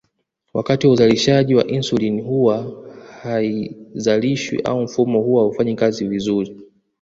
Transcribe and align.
Wakati 0.53 0.87
wa 0.87 0.93
uzalishaji 0.93 1.55
wa 1.55 1.67
insulini 1.67 2.21
huwa 2.21 2.83
haizalishwi 3.21 4.61
au 4.63 4.81
mfumo 4.81 5.19
huwa 5.21 5.43
haufanyi 5.43 5.75
kazi 5.75 6.07
vizuri 6.07 6.61